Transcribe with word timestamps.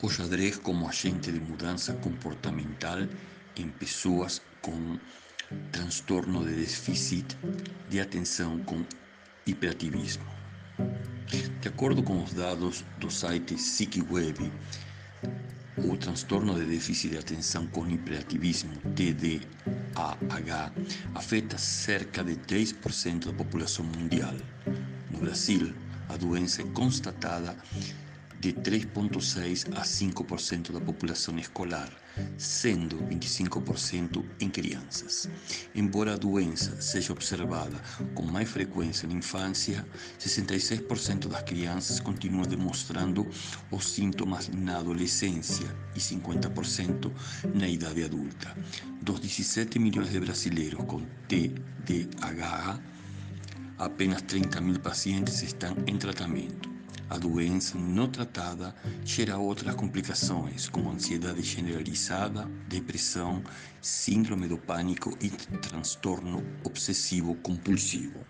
o 0.00 0.08
xadrez 0.08 0.58
como 0.58 0.88
agente 0.88 1.32
de 1.32 1.40
mudança 1.40 1.92
comportamental 1.94 2.98
em 3.56 3.68
pessoas 3.68 4.40
com 4.62 4.98
transtorno 5.72 6.46
de 6.46 6.54
déficit 6.54 7.36
de 7.88 8.00
atenção 8.00 8.58
com 8.60 8.84
hiperativismo. 9.46 10.24
De 11.60 11.68
acordo 11.68 12.02
com 12.02 12.22
os 12.22 12.32
dados 12.32 12.84
do 12.98 13.10
site 13.10 13.54
PsycWeb, 13.54 14.52
o 15.78 15.96
transtorno 15.96 16.54
de 16.54 16.64
déficit 16.64 17.10
de 17.10 17.18
atenção 17.18 17.66
com 17.66 17.88
hiperativismo, 17.88 18.72
TDAH, 18.94 20.72
afeta 21.14 21.58
cerca 21.58 22.22
de 22.22 22.36
3% 22.36 23.26
da 23.26 23.32
população 23.32 23.84
mundial. 23.84 24.34
No 25.10 25.18
Brasil, 25.18 25.74
a 26.08 26.16
doença 26.16 26.62
constatada 26.64 27.56
de 28.40 28.52
3,6% 28.52 29.76
a 29.76 29.82
5% 29.82 30.72
da 30.72 30.80
população 30.80 31.38
escolar, 31.38 31.90
sendo 32.36 32.96
25% 32.98 34.24
em 34.40 34.48
crianças. 34.48 35.28
Embora 35.74 36.14
a 36.14 36.16
doença 36.16 36.80
seja 36.80 37.12
observada 37.12 37.80
com 38.14 38.22
mais 38.24 38.48
frequência 38.48 39.08
na 39.08 39.14
infância, 39.14 39.84
66% 40.20 41.28
das 41.28 41.42
crianças 41.42 41.98
continuam 42.00 42.46
demonstrando 42.46 43.26
os 43.70 43.88
sintomas 43.88 44.48
na 44.48 44.78
adolescência 44.78 45.66
e 45.94 45.98
50% 45.98 47.12
na 47.54 47.68
idade 47.68 48.04
adulta. 48.04 48.56
Dos 49.02 49.20
17 49.20 49.78
milhões 49.78 50.10
de 50.10 50.20
brasileiros 50.20 50.84
com 50.84 51.04
TDAH, 51.26 52.80
apenas 53.78 54.22
30 54.22 54.60
mil 54.60 54.78
pacientes 54.80 55.42
estão 55.42 55.76
em 55.86 55.96
tratamento. 55.96 56.77
A 57.10 57.16
doença 57.16 57.78
não 57.78 58.06
tratada 58.06 58.74
gera 59.02 59.38
outras 59.38 59.74
complicações, 59.74 60.68
como 60.68 60.90
ansiedade 60.90 61.42
generalizada, 61.42 62.44
depressão, 62.68 63.42
síndrome 63.80 64.46
do 64.46 64.58
pânico 64.58 65.16
e 65.20 65.30
transtorno 65.30 66.44
obsessivo 66.64 67.34
compulsivo. 67.36 68.26